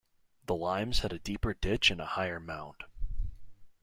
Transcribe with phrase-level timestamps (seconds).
[0.47, 2.85] The Limes had a deeper ditch and a higher mound.